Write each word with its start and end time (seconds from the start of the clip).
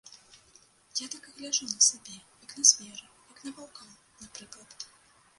Я 0.99 1.07
так 1.15 1.27
і 1.31 1.33
гляджу 1.33 1.67
на 1.73 1.79
сябе, 1.87 2.15
як 2.45 2.55
на 2.61 2.65
звера, 2.69 3.05
як 3.33 3.43
на 3.49 3.53
ваўка, 3.59 3.83
напрыклад. 4.23 4.87